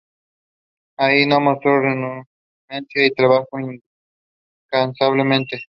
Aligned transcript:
Allí 0.97 1.27
no 1.27 1.39
mostró 1.39 1.79
renuencia 1.79 3.05
y 3.05 3.11
trabajó 3.13 3.59
incansablemente. 4.71 5.59